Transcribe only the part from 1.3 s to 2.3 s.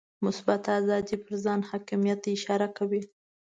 ځان حاکمیت ته